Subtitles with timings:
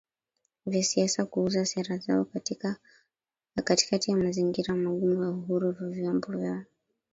[0.65, 2.25] vya siasa kuuza sera zao
[3.63, 6.65] katikati ya mazingira magumu ya uhuru wa vyombo vya